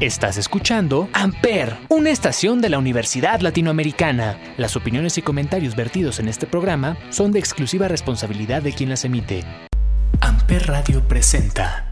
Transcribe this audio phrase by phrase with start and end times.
[0.00, 4.38] Estás escuchando Amper, una estación de la Universidad Latinoamericana.
[4.56, 9.04] Las opiniones y comentarios vertidos en este programa son de exclusiva responsabilidad de quien las
[9.04, 9.44] emite.
[10.22, 11.86] Amper Radio presenta.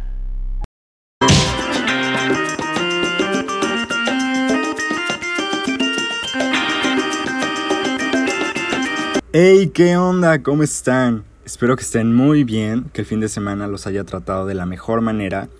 [9.34, 10.42] Hey, ¿qué onda?
[10.42, 11.24] ¿Cómo están?
[11.44, 14.64] Espero que estén muy bien, que el fin de semana los haya tratado de la
[14.64, 15.50] mejor manera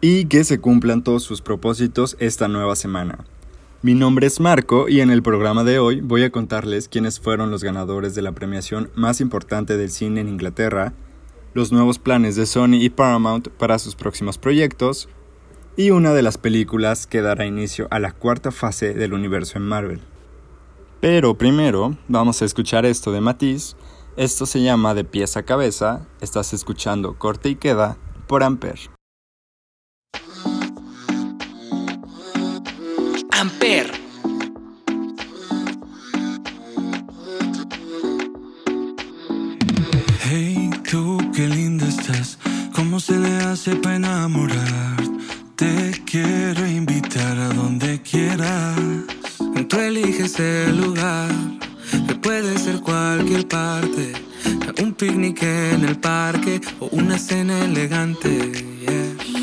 [0.00, 3.24] y que se cumplan todos sus propósitos esta nueva semana.
[3.82, 7.50] Mi nombre es Marco y en el programa de hoy voy a contarles quiénes fueron
[7.50, 10.92] los ganadores de la premiación más importante del cine en Inglaterra,
[11.54, 15.08] los nuevos planes de Sony y Paramount para sus próximos proyectos
[15.76, 19.64] y una de las películas que dará inicio a la cuarta fase del universo en
[19.64, 20.00] Marvel.
[21.00, 23.76] Pero primero vamos a escuchar esto de Matiz
[24.16, 26.06] esto se llama de pies a cabeza.
[26.22, 28.95] Estás escuchando Corte y Queda por Amper.
[43.06, 44.96] Se le hace para enamorar?
[45.54, 48.76] Te quiero invitar a donde quieras.
[49.68, 51.30] Tú eliges el lugar
[52.08, 54.12] que puede ser cualquier parte.
[54.82, 58.30] Un picnic en el parque o una cena elegante.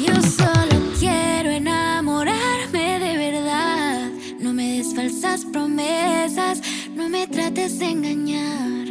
[0.08, 4.12] Yo solo quiero enamorarme de verdad.
[4.42, 6.62] No me des falsas promesas,
[6.96, 8.88] no me trates de engañar.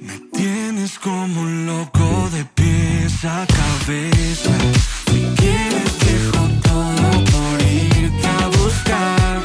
[0.00, 3.24] Me tienes como un loco de pies
[3.90, 3.96] mi
[5.34, 9.42] quede dejo todo por irte a buscar.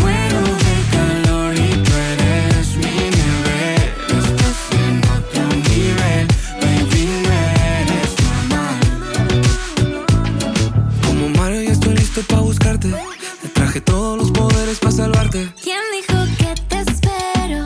[0.00, 4.16] Muero de calor y tú eres mi nevado.
[4.24, 6.26] Estás en otro nivel,
[6.62, 7.32] baby, no
[7.82, 8.80] eres normal.
[11.06, 12.88] Como Mario ya estoy listo pa buscarte.
[13.42, 15.52] Te traje todos los poderes pa salvarte.
[15.62, 17.62] ¿Quién dijo que te espero?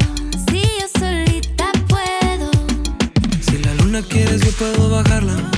[0.48, 2.50] Si yo solita puedo.
[3.42, 5.57] Si la luna quieres yo puedo bajarla.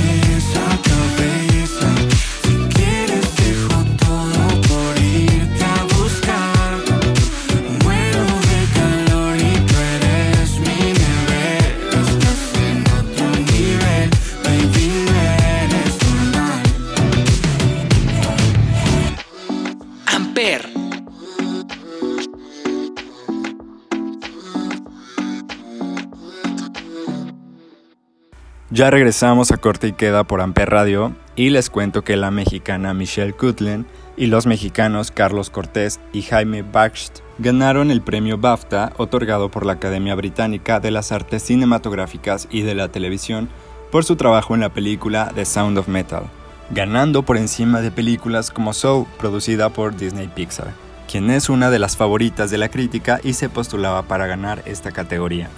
[28.73, 32.93] Ya regresamos a corte y queda por Amper Radio y les cuento que la mexicana
[32.93, 39.51] Michelle Kutlen y los mexicanos Carlos Cortés y Jaime Baxt ganaron el premio BAFTA otorgado
[39.51, 43.49] por la Academia Británica de las Artes Cinematográficas y de la Televisión
[43.91, 46.23] por su trabajo en la película The Sound of Metal,
[46.69, 50.71] ganando por encima de películas como Soul, producida por Disney Pixar,
[51.11, 54.93] quien es una de las favoritas de la crítica y se postulaba para ganar esta
[54.93, 55.49] categoría.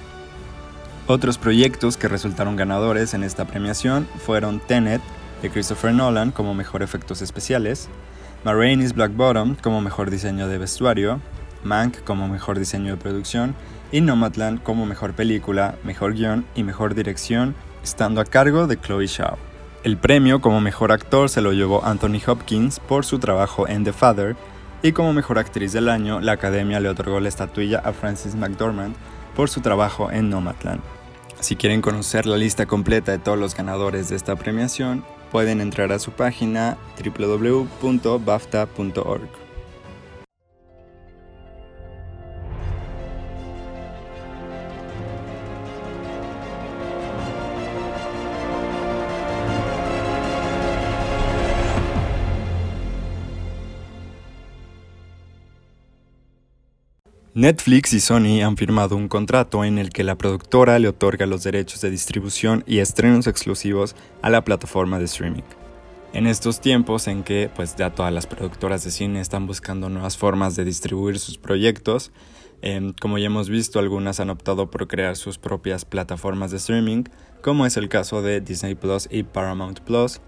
[1.06, 5.02] Otros proyectos que resultaron ganadores en esta premiación fueron Tenet,
[5.42, 7.90] de Christopher Nolan como mejor efectos especiales,
[8.46, 11.20] Ma Black Bottom como mejor diseño de vestuario,
[11.62, 13.54] Mank como mejor diseño de producción
[13.92, 17.54] y Nomadland como mejor película, mejor guion y mejor dirección,
[17.84, 19.36] estando a cargo de Chloe Shaw.
[19.84, 23.92] El premio como mejor actor se lo llevó Anthony Hopkins por su trabajo en The
[23.92, 24.38] Father
[24.82, 28.96] y como mejor actriz del año la academia le otorgó la estatuilla a Frances McDormand
[29.36, 30.93] por su trabajo en Nomadland.
[31.44, 35.92] Si quieren conocer la lista completa de todos los ganadores de esta premiación, pueden entrar
[35.92, 37.84] a su página www.bafta.org.
[57.44, 61.44] Netflix y Sony han firmado un contrato en el que la productora le otorga los
[61.44, 65.44] derechos de distribución y estrenos exclusivos a la plataforma de streaming.
[66.14, 70.18] En estos tiempos en que pues ya todas las productoras de cine están buscando nuevas
[70.18, 72.14] formas de distribuir sus proyectos,
[72.62, 77.04] em, como ya hemos visto algunas han optado por crear sus propias plataformas de streaming,
[77.42, 80.22] como es el caso de Disney Plus y Paramount Plus.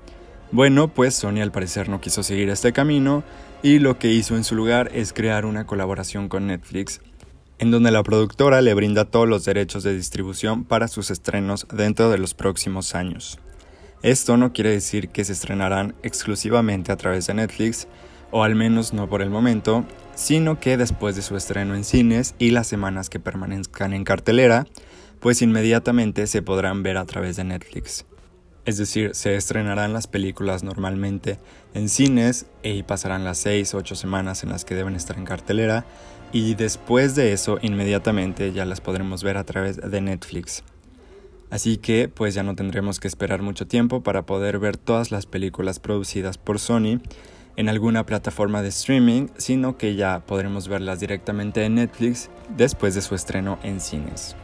[0.51, 3.23] Bueno, pues Sony al parecer no quiso seguir este camino
[3.63, 7.01] y lo que hizo en su lugar es crear una colaboración con Netflix,
[7.57, 12.09] en donde la productora le brinda todos los derechos de distribución para sus estrenos dentro
[12.09, 13.39] de los próximos años.
[14.03, 17.87] Esto no quiere decir que se estrenarán exclusivamente a través de Netflix,
[18.29, 19.83] o al menos no por el momento,
[20.13, 24.67] sino que después de su estreno en cines y las semanas que permanezcan en cartelera,
[25.19, 28.05] pues inmediatamente se podrán ver a través de Netflix.
[28.65, 31.37] Es decir, se estrenarán las películas normalmente
[31.73, 35.25] en cines y pasarán las 6 o 8 semanas en las que deben estar en
[35.25, 35.85] cartelera
[36.31, 40.63] y después de eso inmediatamente ya las podremos ver a través de Netflix.
[41.51, 45.27] Así que pues ya no tendremos que esperar mucho tiempo para poder ver todas las
[45.27, 46.99] películas producidas por Sony
[47.55, 53.01] en alguna plataforma de streaming, sino que ya podremos verlas directamente en Netflix después de
[53.01, 54.35] su estreno en cines.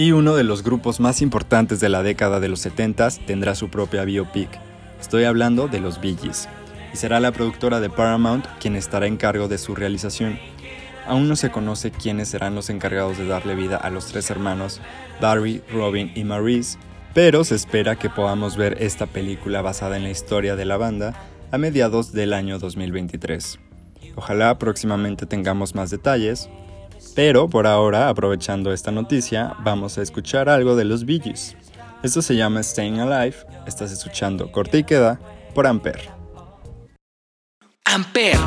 [0.00, 3.68] Y uno de los grupos más importantes de la década de los 70 tendrá su
[3.68, 4.48] propia biopic.
[4.98, 6.48] Estoy hablando de los Bee Gees.
[6.94, 10.38] Y será la productora de Paramount quien estará en cargo de su realización.
[11.06, 14.80] Aún no se conoce quiénes serán los encargados de darle vida a los tres hermanos,
[15.20, 16.78] Barry, Robin y Maurice,
[17.12, 21.12] pero se espera que podamos ver esta película basada en la historia de la banda
[21.50, 23.58] a mediados del año 2023.
[24.16, 26.48] Ojalá próximamente tengamos más detalles,
[27.14, 31.20] pero por ahora, aprovechando esta noticia, vamos a escuchar algo de los Bee
[32.02, 33.36] Esto se llama Staying Alive,
[33.66, 35.20] estás escuchando Corte y Queda
[35.54, 36.10] por Ampere.
[37.84, 38.38] Ampere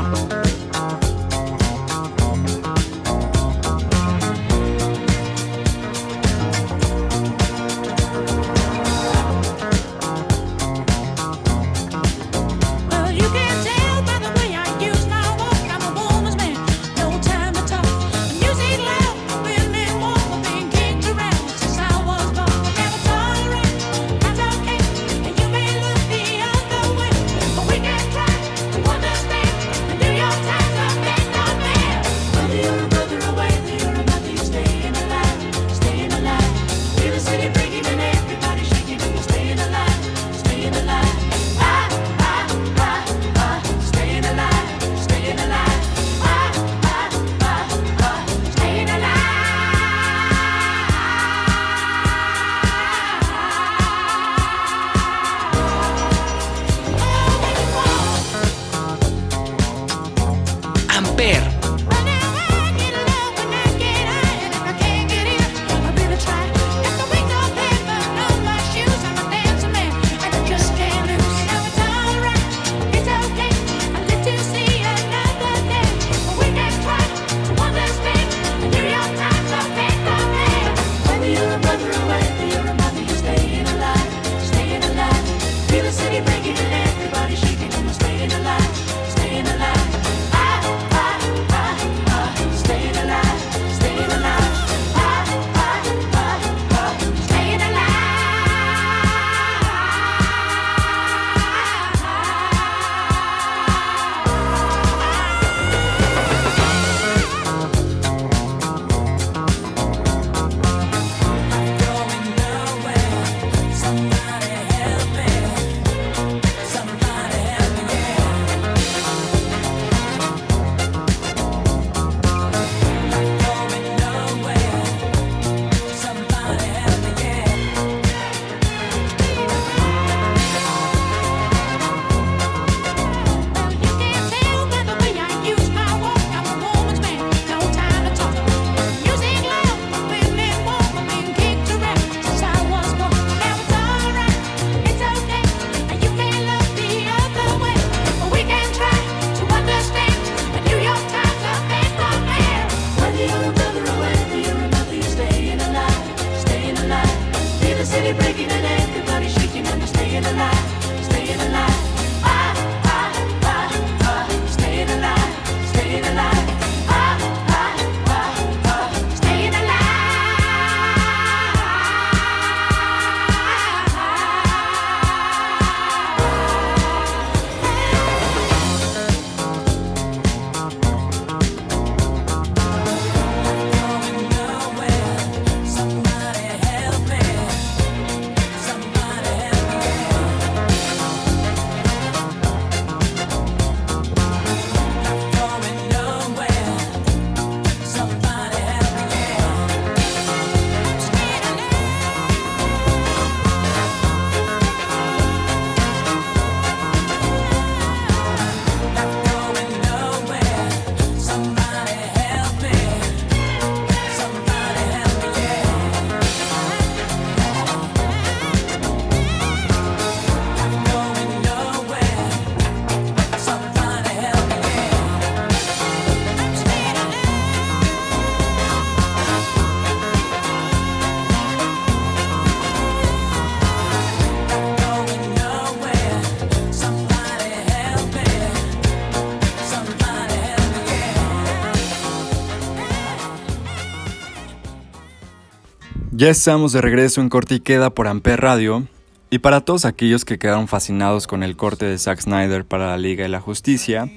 [246.24, 248.88] Ya estamos de regreso en Corte y Queda por Amper Radio.
[249.30, 252.98] Y para todos aquellos que quedaron fascinados con el corte de Zack Snyder para la
[252.98, 254.10] Liga de la Justicia,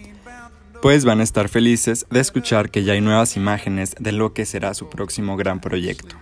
[0.81, 4.47] pues van a estar felices de escuchar que ya hay nuevas imágenes de lo que
[4.47, 6.15] será su próximo gran proyecto.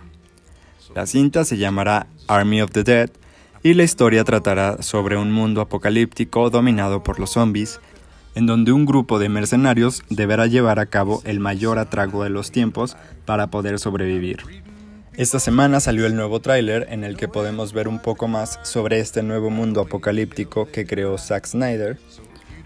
[0.94, 3.10] La cinta se llamará Army of the Dead
[3.62, 7.78] y la historia tratará sobre un mundo apocalíptico dominado por los zombies,
[8.34, 12.52] en donde un grupo de mercenarios deberá llevar a cabo el mayor atrago de los
[12.52, 14.63] tiempos para poder sobrevivir.
[15.16, 18.98] Esta semana salió el nuevo tráiler en el que podemos ver un poco más sobre
[18.98, 21.98] este nuevo mundo apocalíptico que creó Zack Snyder.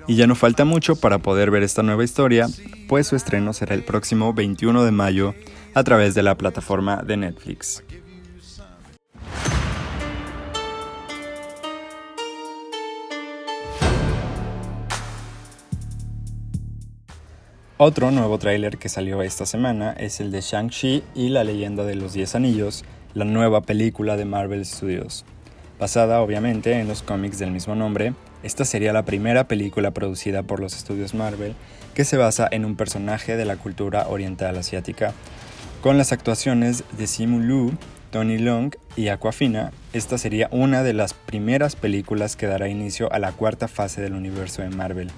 [0.06, 2.46] Y ya no falta mucho para poder ver esta nueva historia,
[2.88, 5.34] pues su estreno será el próximo 21 de mayo
[5.74, 7.84] a través de la plataforma de Netflix.
[17.80, 21.94] Otro nuevo tráiler que salió esta semana es el de Shang-Chi y la leyenda de
[21.94, 25.24] los Diez Anillos, la nueva película de Marvel Studios.
[25.78, 30.58] Basada obviamente en los cómics del mismo nombre, esta sería la primera película producida por
[30.58, 31.54] los estudios Marvel
[31.94, 35.12] que se basa en un personaje de la cultura oriental asiática.
[35.80, 37.78] Con las actuaciones de Simu Liu,
[38.10, 43.20] Tony Long y Aquafina, esta sería una de las primeras películas que dará inicio a
[43.20, 45.12] la cuarta fase del universo de Marvel.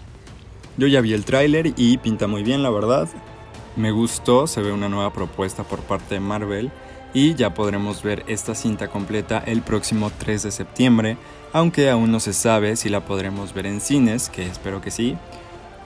[0.76, 3.08] Yo ya vi el tráiler y pinta muy bien, la verdad.
[3.76, 6.70] Me gustó, se ve una nueva propuesta por parte de Marvel
[7.14, 11.16] y ya podremos ver esta cinta completa el próximo 3 de septiembre,
[11.52, 15.16] aunque aún no se sabe si la podremos ver en cines, que espero que sí,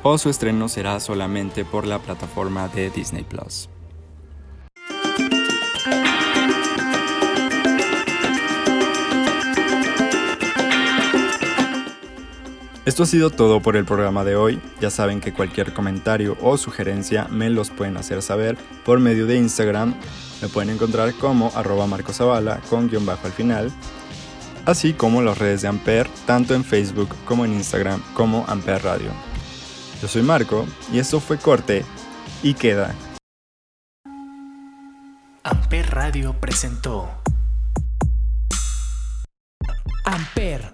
[0.02, 3.68] o su estreno será solamente por la plataforma de Disney Plus.
[12.84, 14.60] Esto ha sido todo por el programa de hoy.
[14.78, 19.36] Ya saben que cualquier comentario o sugerencia me los pueden hacer saber por medio de
[19.36, 19.94] Instagram.
[20.42, 23.72] Me pueden encontrar como arroba marcosavala con guion bajo al final.
[24.66, 29.10] Así como las redes de Amper, tanto en Facebook como en Instagram como Amper Radio.
[30.02, 31.86] Yo soy Marco y esto fue Corte
[32.42, 32.94] y queda.
[35.42, 37.08] Amper Radio presentó
[40.04, 40.73] Amper